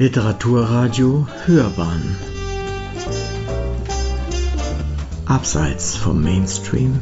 Literaturradio 0.00 1.26
Hörbahn 1.44 2.16
Abseits 5.26 5.96
vom 5.96 6.22
Mainstream 6.22 7.00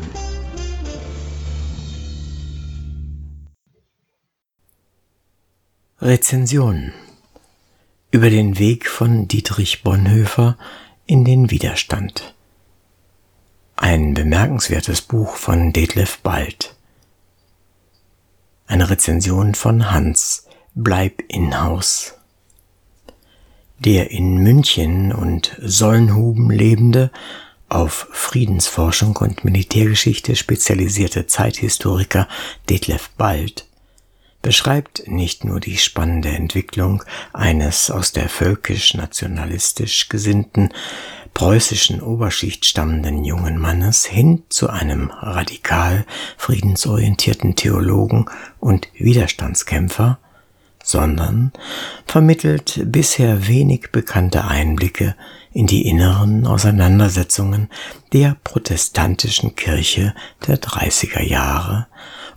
Rezension 6.01 6.95
über 8.13 8.31
den 8.31 8.59
Weg 8.59 8.89
von 8.89 9.29
Dietrich 9.29 9.83
Bonhoeffer 9.83 10.57
in 11.05 11.27
den 11.27 11.51
Widerstand. 11.51 12.35
Ein 13.77 14.15
bemerkenswertes 14.15 15.03
Buch 15.03 15.37
von 15.37 15.75
Detlef 15.75 16.21
Bald. 16.21 16.75
Eine 18.67 18.89
Rezension 18.89 19.55
von 19.55 19.91
Hans 19.91 20.49
Bleib 20.75 21.23
in 21.29 21.61
Haus. 21.61 22.15
Der 23.79 24.11
in 24.11 24.37
München 24.39 25.13
und 25.13 25.57
Solnhuben 25.61 26.51
lebende, 26.51 27.11
auf 27.69 28.09
Friedensforschung 28.13 29.17
und 29.17 29.45
Militärgeschichte 29.45 30.37
spezialisierte 30.37 31.27
Zeithistoriker 31.27 32.29
Detlef 32.69 33.11
Bald 33.17 33.67
beschreibt 34.47 35.09
nicht 35.09 35.45
nur 35.45 35.59
die 35.59 35.77
spannende 35.77 36.29
Entwicklung 36.29 37.03
eines 37.33 37.91
aus 37.91 38.13
der 38.13 38.29
völkisch-nationalistisch 38.29 40.09
gesinnten 40.09 40.69
preußischen 41.35 42.01
Oberschicht 42.01 42.65
stammenden 42.65 43.25
jungen 43.25 43.59
Mannes 43.59 44.05
hin 44.07 44.45
zu 44.49 44.71
einem 44.71 45.11
radikal 45.11 46.07
friedensorientierten 46.37 47.57
Theologen 47.57 48.27
und 48.61 48.89
Widerstandskämpfer, 48.95 50.21
sondern 50.87 51.53
vermittelt 52.07 52.81
bisher 52.85 53.49
wenig 53.49 53.91
bekannte 53.91 54.45
Einblicke 54.45 55.17
in 55.53 55.67
die 55.67 55.89
inneren 55.89 56.47
Auseinandersetzungen 56.47 57.69
der 58.13 58.37
protestantischen 58.45 59.57
Kirche 59.57 60.15
der 60.47 60.61
30er 60.61 61.23
Jahre 61.23 61.89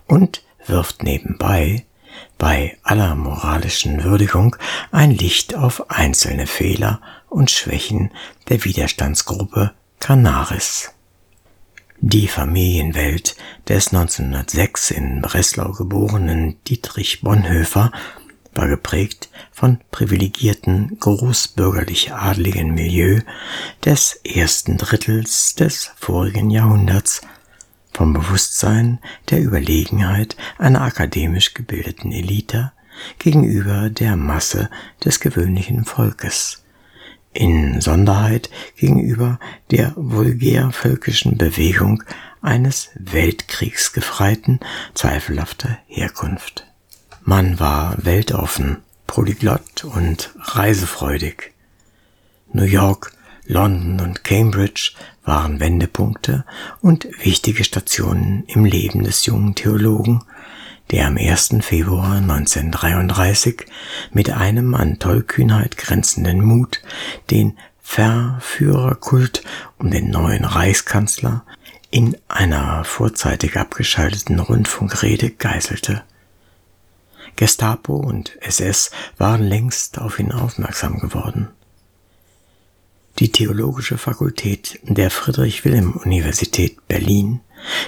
und 0.08 0.42
wirft 0.66 1.04
nebenbei 1.04 1.86
bei 2.38 2.76
aller 2.82 3.14
moralischen 3.14 4.02
Würdigung 4.02 4.56
ein 4.90 5.12
Licht 5.12 5.54
auf 5.54 5.88
einzelne 5.88 6.48
Fehler 6.48 7.00
und 7.28 7.52
Schwächen 7.52 8.10
der 8.48 8.64
Widerstandsgruppe 8.64 9.74
Canaris. 10.00 10.90
Die 12.02 12.28
Familienwelt 12.28 13.36
des 13.68 13.92
1906 13.92 14.90
in 14.90 15.20
Breslau 15.20 15.72
geborenen 15.72 16.56
Dietrich 16.64 17.20
Bonhoeffer 17.20 17.92
war 18.54 18.68
geprägt 18.68 19.30
von 19.52 19.78
privilegierten 19.90 20.98
großbürgerlich 20.98 22.12
adligen 22.12 22.74
Milieu 22.74 23.20
des 23.84 24.20
ersten 24.24 24.76
Drittels 24.76 25.54
des 25.54 25.92
vorigen 25.96 26.50
Jahrhunderts 26.50 27.22
vom 27.92 28.12
Bewusstsein 28.12 28.98
der 29.30 29.42
Überlegenheit 29.42 30.36
einer 30.58 30.82
akademisch 30.82 31.54
gebildeten 31.54 32.12
Elite 32.12 32.72
gegenüber 33.18 33.90
der 33.90 34.16
Masse 34.16 34.70
des 35.04 35.20
gewöhnlichen 35.20 35.84
Volkes, 35.84 36.62
in 37.32 37.80
Sonderheit 37.80 38.50
gegenüber 38.76 39.38
der 39.70 39.92
vulgärvölkischen 39.96 41.38
Bewegung 41.38 42.02
eines 42.42 42.90
Weltkriegsgefreiten 42.94 44.60
zweifelhafter 44.94 45.78
Herkunft. 45.86 46.69
Man 47.30 47.60
war 47.60 47.94
weltoffen, 48.02 48.78
polyglott 49.06 49.84
und 49.84 50.34
reisefreudig. 50.36 51.52
New 52.52 52.64
York, 52.64 53.12
London 53.46 54.00
und 54.00 54.24
Cambridge 54.24 54.94
waren 55.24 55.60
Wendepunkte 55.60 56.44
und 56.80 57.06
wichtige 57.24 57.62
Stationen 57.62 58.42
im 58.48 58.64
Leben 58.64 59.04
des 59.04 59.26
jungen 59.26 59.54
Theologen, 59.54 60.24
der 60.90 61.06
am 61.06 61.18
1. 61.18 61.58
Februar 61.60 62.16
1933 62.16 63.64
mit 64.10 64.32
einem 64.32 64.74
an 64.74 64.98
Tollkühnheit 64.98 65.76
grenzenden 65.76 66.44
Mut 66.44 66.82
den 67.30 67.56
Verführerkult 67.80 69.44
um 69.78 69.92
den 69.92 70.10
neuen 70.10 70.44
Reichskanzler 70.44 71.44
in 71.92 72.16
einer 72.26 72.82
vorzeitig 72.82 73.56
abgeschalteten 73.56 74.40
Rundfunkrede 74.40 75.30
geißelte. 75.30 76.02
Gestapo 77.40 77.96
und 77.96 78.36
SS 78.42 78.90
waren 79.16 79.42
längst 79.42 79.98
auf 79.98 80.18
ihn 80.18 80.30
aufmerksam 80.30 80.98
geworden. 80.98 81.48
Die 83.18 83.32
Theologische 83.32 83.96
Fakultät 83.96 84.78
der 84.82 85.10
Friedrich-Wilhelm-Universität 85.10 86.86
Berlin, 86.86 87.40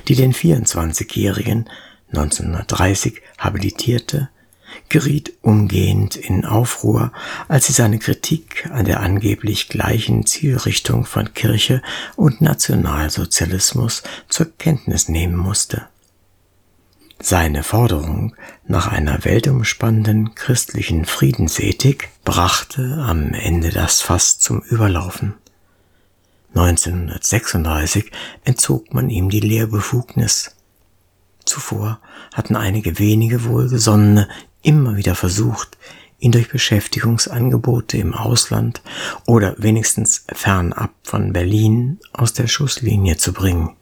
die 0.08 0.14
den 0.14 0.32
24-Jährigen 0.32 1.68
1930 2.14 3.20
habilitierte, 3.36 4.30
geriet 4.88 5.34
umgehend 5.42 6.16
in 6.16 6.46
Aufruhr, 6.46 7.12
als 7.46 7.66
sie 7.66 7.74
seine 7.74 7.98
Kritik 7.98 8.70
an 8.72 8.86
der 8.86 9.00
angeblich 9.00 9.68
gleichen 9.68 10.24
Zielrichtung 10.24 11.04
von 11.04 11.34
Kirche 11.34 11.82
und 12.16 12.40
Nationalsozialismus 12.40 14.02
zur 14.30 14.56
Kenntnis 14.56 15.10
nehmen 15.10 15.36
musste. 15.36 15.88
Seine 17.24 17.62
Forderung 17.62 18.34
nach 18.66 18.88
einer 18.88 19.24
weltumspannenden 19.24 20.34
christlichen 20.34 21.04
Friedensethik 21.04 22.08
brachte 22.24 23.00
am 23.06 23.32
Ende 23.32 23.70
das 23.70 24.00
Fass 24.00 24.40
zum 24.40 24.60
Überlaufen. 24.62 25.34
1936 26.56 28.10
entzog 28.42 28.92
man 28.92 29.08
ihm 29.08 29.30
die 29.30 29.38
Lehrbefugnis. 29.38 30.56
Zuvor 31.44 32.00
hatten 32.34 32.56
einige 32.56 32.98
wenige 32.98 33.44
Wohlgesonnene 33.44 34.28
immer 34.62 34.96
wieder 34.96 35.14
versucht, 35.14 35.78
ihn 36.18 36.32
durch 36.32 36.50
Beschäftigungsangebote 36.50 37.98
im 37.98 38.14
Ausland 38.14 38.82
oder 39.26 39.54
wenigstens 39.58 40.24
fernab 40.32 40.90
von 41.04 41.32
Berlin 41.32 42.00
aus 42.12 42.32
der 42.32 42.48
Schusslinie 42.48 43.16
zu 43.16 43.32
bringen 43.32 43.76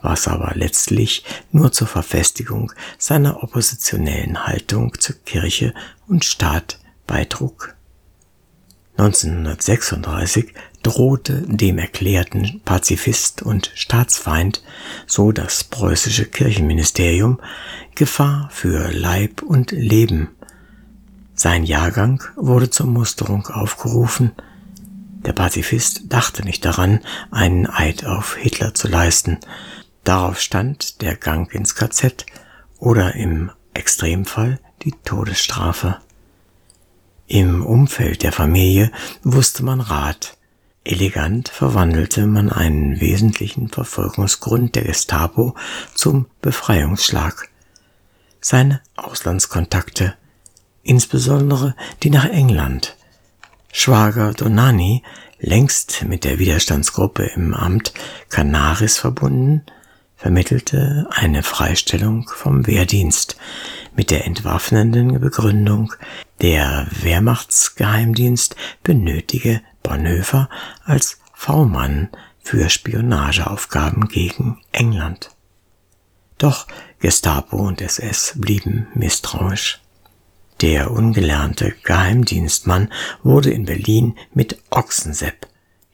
was 0.00 0.28
aber 0.28 0.52
letztlich 0.54 1.24
nur 1.52 1.72
zur 1.72 1.86
Verfestigung 1.86 2.72
seiner 2.98 3.42
oppositionellen 3.42 4.46
Haltung 4.46 4.94
zur 4.98 5.16
Kirche 5.24 5.74
und 6.06 6.24
Staat 6.24 6.78
beitrug. 7.06 7.74
1936 8.98 10.54
drohte 10.82 11.42
dem 11.46 11.78
erklärten 11.78 12.60
Pazifist 12.64 13.42
und 13.42 13.70
Staatsfeind, 13.74 14.62
so 15.06 15.30
das 15.30 15.64
preußische 15.64 16.24
Kirchenministerium, 16.24 17.40
Gefahr 17.94 18.48
für 18.52 18.90
Leib 18.90 19.42
und 19.42 19.70
Leben. 19.70 20.30
Sein 21.34 21.62
Jahrgang 21.62 22.24
wurde 22.34 22.70
zur 22.70 22.86
Musterung 22.86 23.46
aufgerufen. 23.46 24.32
Der 25.24 25.32
Pazifist 25.32 26.12
dachte 26.12 26.44
nicht 26.44 26.64
daran, 26.64 27.00
einen 27.30 27.68
Eid 27.68 28.04
auf 28.04 28.34
Hitler 28.36 28.74
zu 28.74 28.88
leisten, 28.88 29.38
Darauf 30.04 30.40
stand 30.40 31.02
der 31.02 31.16
Gang 31.16 31.52
ins 31.52 31.74
KZ 31.74 32.26
oder 32.78 33.14
im 33.14 33.50
Extremfall 33.74 34.58
die 34.82 34.94
Todesstrafe. 35.04 35.98
Im 37.26 37.64
Umfeld 37.64 38.22
der 38.22 38.32
Familie 38.32 38.90
wusste 39.22 39.62
man 39.62 39.80
Rat. 39.80 40.38
Elegant 40.84 41.50
verwandelte 41.50 42.26
man 42.26 42.50
einen 42.50 43.00
wesentlichen 43.00 43.68
Verfolgungsgrund 43.68 44.74
der 44.74 44.84
Gestapo 44.84 45.54
zum 45.94 46.26
Befreiungsschlag. 46.40 47.50
Seine 48.40 48.80
Auslandskontakte, 48.96 50.14
insbesondere 50.82 51.74
die 52.02 52.08
nach 52.08 52.24
England. 52.24 52.96
Schwager 53.70 54.32
Donani, 54.32 55.02
längst 55.38 56.04
mit 56.04 56.24
der 56.24 56.38
Widerstandsgruppe 56.38 57.24
im 57.24 57.52
Amt 57.52 57.92
Canaris 58.30 58.96
verbunden, 58.96 59.66
vermittelte 60.18 61.06
eine 61.10 61.44
Freistellung 61.44 62.28
vom 62.28 62.66
Wehrdienst 62.66 63.36
mit 63.94 64.10
der 64.10 64.26
entwaffnenden 64.26 65.20
Begründung, 65.20 65.94
der 66.42 66.88
Wehrmachtsgeheimdienst 66.90 68.56
benötige 68.82 69.62
Bonhoeffer 69.82 70.50
als 70.84 71.20
V-Mann 71.32 72.08
für 72.40 72.68
Spionageaufgaben 72.68 74.08
gegen 74.08 74.58
England. 74.72 75.30
Doch 76.36 76.66
Gestapo 76.98 77.56
und 77.56 77.80
SS 77.80 78.34
blieben 78.36 78.88
misstrauisch. 78.94 79.80
Der 80.60 80.90
ungelernte 80.90 81.74
Geheimdienstmann 81.84 82.92
wurde 83.22 83.50
in 83.52 83.66
Berlin 83.66 84.16
mit 84.34 84.60
Ochsensepp 84.70 85.46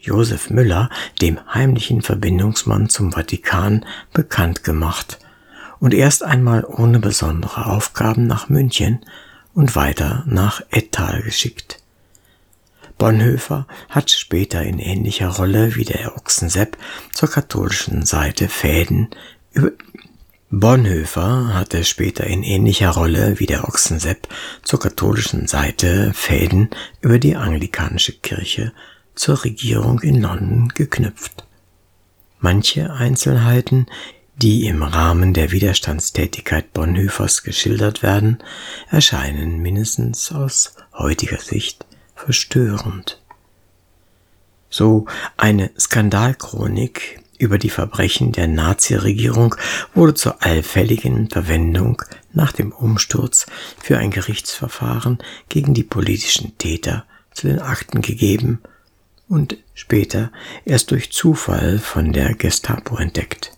Josef 0.05 0.51
Müller, 0.51 0.91
dem 1.21 1.39
heimlichen 1.53 2.03
Verbindungsmann 2.03 2.89
zum 2.89 3.13
Vatikan, 3.13 3.85
bekannt 4.13 4.65
gemacht 4.65 5.19
und 5.81 5.95
erst 5.95 6.23
einmal 6.23 6.65
ohne 6.65 6.99
besondere 6.99 7.67
Aufgaben 7.67 8.27
nach 8.27 8.49
München 8.49 9.05
und 9.55 9.77
weiter 9.77 10.25
nach 10.27 10.63
Ettal 10.71 11.23
geschickt. 11.23 11.81
Bonhoeffer 12.99 13.67
hat 13.89 14.11
später 14.11 14.63
in 14.63 14.79
ähnlicher 14.79 15.29
Rolle 15.29 15.75
wie 15.75 15.85
der 15.85 16.17
Ochsensepp 16.17 16.77
zur 17.13 17.29
katholischen 17.29 18.07
Seite 18.07 18.49
Fäden 18.49 19.09
über 19.53 19.73
Bonhoeffer 20.51 21.53
hatte 21.53 21.85
später 21.85 22.25
in 22.25 22.45
ähnlicher 22.45 22.91
Rolle 22.91 23.41
wie 23.41 23.47
der 23.47 23.65
Ochsensepp 23.65 24.29
zur 24.63 24.79
katholischen 24.79 25.49
Seite 25.49 26.13
Fäden 26.15 26.71
über 27.01 27.19
die 27.19 27.35
anglikanische 27.35 28.13
Kirche 28.13 28.73
zur 29.15 29.45
Regierung 29.45 30.01
in 30.01 30.21
London 30.21 30.69
geknüpft. 30.69 31.45
Manche 32.41 32.93
Einzelheiten, 32.93 33.87
die 34.37 34.67
im 34.67 34.83
Rahmen 34.83 35.33
der 35.33 35.53
Widerstandstätigkeit 35.53 36.73
Bonhoeffers 36.73 37.43
geschildert 37.43 38.03
werden, 38.03 38.43
erscheinen 38.91 39.61
mindestens 39.61 40.33
aus 40.33 40.75
heutiger 40.93 41.39
Sicht 41.39 41.87
verstörend. 42.15 43.23
So 44.69 45.07
eine 45.37 45.71
Skandalchronik 45.79 47.21
über 47.39 47.59
die 47.59 47.71
Verbrechen 47.71 48.33
der 48.33 48.49
Naziregierung 48.49 49.55
wurde 49.95 50.15
zur 50.15 50.43
allfälligen 50.43 51.31
Verwendung 51.31 52.03
nach 52.33 52.53
dem 52.53 52.73
Umsturz 52.73 53.47
für 53.81 53.99
ein 53.99 54.11
Gerichtsverfahren 54.11 55.19
gegen 55.49 55.75
die 55.75 55.85
politischen 55.85 56.59
Täter 56.59 57.05
zu 57.33 57.47
den 57.47 57.61
Akten 57.61 58.03
gegeben 58.03 58.61
und 59.29 59.57
später 59.75 60.31
erst 60.65 60.91
durch 60.91 61.13
Zufall 61.13 61.79
von 61.79 62.13
der 62.13 62.35
Gestapo 62.35 62.97
entdeckt. 62.97 63.53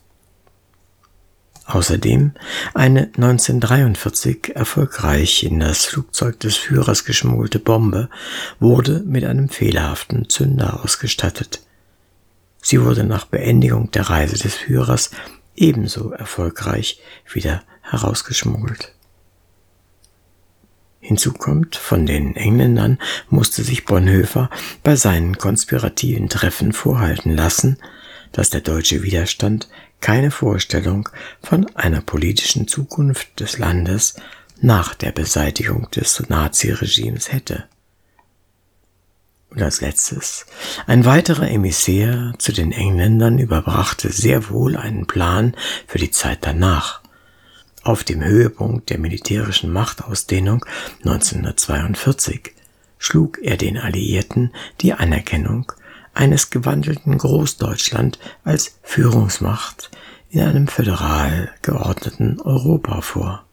Außerdem 1.66 2.32
eine 2.74 3.06
1943 3.16 4.54
erfolgreich 4.54 5.42
in 5.42 5.58
das 5.58 5.84
Flugzeug 5.84 6.38
des 6.38 6.56
Führers 6.56 7.04
geschmuggelte 7.04 7.58
Bombe 7.58 8.08
wurde 8.60 9.00
mit 9.00 9.24
einem 9.24 9.48
fehlerhaften 9.48 10.28
Zünder 10.28 10.84
ausgestattet. 10.84 11.62
Sie 12.62 12.82
wurde 12.82 13.02
nach 13.02 13.26
Beendigung 13.26 13.90
der 13.90 14.08
Reise 14.08 14.38
des 14.38 14.54
Führers 14.54 15.10
ebenso 15.56 16.12
erfolgreich 16.12 17.00
wieder 17.32 17.64
herausgeschmuggelt. 17.82 18.95
Hinzu 21.06 21.32
kommt, 21.32 21.76
von 21.76 22.04
den 22.04 22.34
Engländern 22.34 22.98
musste 23.30 23.62
sich 23.62 23.84
Bonhoeffer 23.84 24.50
bei 24.82 24.96
seinen 24.96 25.38
konspirativen 25.38 26.28
Treffen 26.28 26.72
vorhalten 26.72 27.30
lassen, 27.30 27.78
dass 28.32 28.50
der 28.50 28.60
deutsche 28.60 29.04
Widerstand 29.04 29.68
keine 30.00 30.32
Vorstellung 30.32 31.08
von 31.40 31.66
einer 31.76 32.00
politischen 32.00 32.66
Zukunft 32.66 33.38
des 33.38 33.58
Landes 33.58 34.16
nach 34.60 34.94
der 34.94 35.12
Beseitigung 35.12 35.88
des 35.92 36.28
Naziregimes 36.28 37.32
hätte. 37.32 37.66
Und 39.50 39.62
als 39.62 39.80
letztes, 39.80 40.44
ein 40.88 41.04
weiterer 41.04 41.48
Emissär 41.48 42.34
zu 42.38 42.50
den 42.50 42.72
Engländern 42.72 43.38
überbrachte 43.38 44.10
sehr 44.10 44.50
wohl 44.50 44.76
einen 44.76 45.06
Plan 45.06 45.54
für 45.86 45.98
die 45.98 46.10
Zeit 46.10 46.38
danach. 46.40 47.00
Auf 47.86 48.02
dem 48.02 48.24
Höhepunkt 48.24 48.90
der 48.90 48.98
militärischen 48.98 49.72
Machtausdehnung 49.72 50.66
1942 51.04 52.52
schlug 52.98 53.38
er 53.40 53.56
den 53.56 53.78
Alliierten 53.78 54.52
die 54.80 54.92
Anerkennung 54.92 55.70
eines 56.12 56.50
gewandelten 56.50 57.16
Großdeutschland 57.16 58.18
als 58.42 58.80
Führungsmacht 58.82 59.92
in 60.30 60.40
einem 60.40 60.66
föderal 60.66 61.52
geordneten 61.62 62.40
Europa 62.40 63.02
vor. 63.02 63.44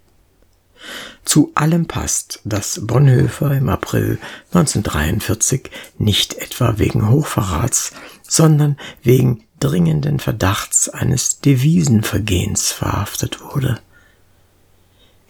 Zu 1.24 1.52
allem 1.54 1.86
passt, 1.86 2.40
dass 2.44 2.88
Bonhoeffer 2.88 3.52
im 3.52 3.70
April 3.70 4.18
1943 4.48 5.70
nicht 6.00 6.34
etwa 6.40 6.80
wegen 6.80 7.08
Hochverrats, 7.08 7.92
sondern 8.24 8.78
wegen 9.04 9.44
dringenden 9.60 10.20
Verdachts 10.20 10.90
eines 10.90 11.40
Devisenvergehens 11.40 12.72
verhaftet 12.72 13.40
wurde. 13.42 13.80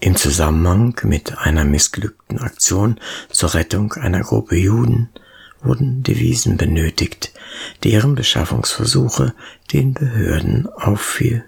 Im 0.04 0.16
Zusammenhang 0.16 1.00
mit 1.04 1.38
einer 1.38 1.64
missglückten 1.64 2.38
Aktion 2.38 3.00
zur 3.30 3.54
Rettung 3.54 3.94
einer 3.94 4.20
Gruppe 4.20 4.54
Juden 4.54 5.08
wurden 5.62 6.02
Devisen 6.02 6.58
benötigt, 6.58 7.32
deren 7.84 8.14
Beschaffungsversuche 8.14 9.32
den 9.72 9.94
Behörden 9.94 10.68
auffiel. 10.68 11.46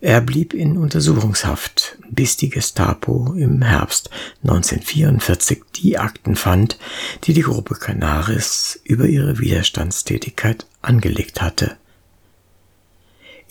Er 0.00 0.22
blieb 0.22 0.54
in 0.54 0.78
Untersuchungshaft, 0.78 1.98
bis 2.08 2.38
die 2.38 2.48
Gestapo 2.48 3.34
im 3.34 3.60
Herbst 3.60 4.08
1944 4.42 5.64
die 5.76 5.98
Akten 5.98 6.36
fand, 6.36 6.78
die 7.24 7.34
die 7.34 7.42
Gruppe 7.42 7.74
Canaris 7.74 8.80
über 8.82 9.04
ihre 9.04 9.38
Widerstandstätigkeit 9.38 10.64
angelegt 10.80 11.42
hatte. 11.42 11.76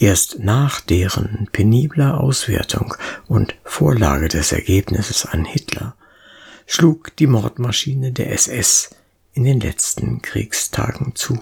Erst 0.02 0.40
nach 0.40 0.82
deren 0.82 1.48
penibler 1.52 2.20
Auswertung 2.20 2.96
und 3.28 3.56
Vorlage 3.64 4.30
des 4.30 4.52
Ergebnisses 4.52 5.28
an 5.28 5.46
Hitler 5.46 5.96
schlug 6.66 7.16
die 7.18 7.28
Mordmaschine 7.28 8.12
der 8.12 8.32
SS 8.32 8.96
in 9.34 9.44
den 9.44 9.60
letzten 9.60 10.24
Kriegstagen 10.24 11.16
zu. 11.16 11.40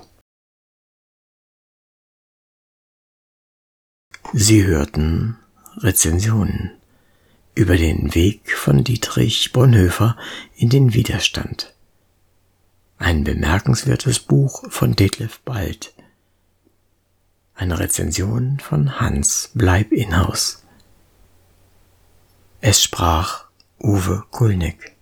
Sie 4.33 4.65
hörten 4.65 5.37
Rezensionen 5.77 6.71
über 7.55 7.77
den 7.77 8.13
Weg 8.13 8.57
von 8.57 8.83
Dietrich 8.83 9.53
Bonhoeffer 9.53 10.17
in 10.57 10.67
den 10.67 10.93
Widerstand. 10.93 11.73
Ein 12.97 13.23
bemerkenswertes 13.23 14.19
Buch 14.19 14.69
von 14.69 14.97
Detlef 14.97 15.39
Bald. 15.45 15.93
Eine 17.59 17.77
Rezension 17.77 18.57
von 18.61 19.01
Hans 19.01 19.51
Bleib 19.53 19.91
Inhaus. 19.91 20.63
Es 22.61 22.81
sprach 22.81 23.49
Uwe 23.83 24.23
Kulnig. 24.31 24.95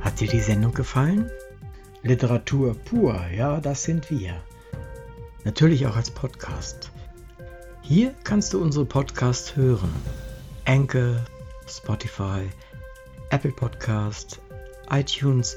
Hat 0.00 0.18
dir 0.18 0.26
die 0.26 0.40
Sendung 0.40 0.74
gefallen? 0.74 1.30
Literatur 2.02 2.74
pur, 2.74 3.24
ja, 3.28 3.60
das 3.60 3.84
sind 3.84 4.10
wir. 4.10 4.34
Natürlich 5.44 5.86
auch 5.86 5.94
als 5.94 6.10
Podcast. 6.10 6.90
Hier 7.82 8.16
kannst 8.24 8.52
du 8.52 8.60
unsere 8.60 8.84
Podcasts 8.84 9.54
hören. 9.54 9.94
Anchor, 10.64 11.24
Spotify, 11.68 12.48
Apple 13.30 13.52
Podcast, 13.52 14.40
iTunes, 14.90 15.56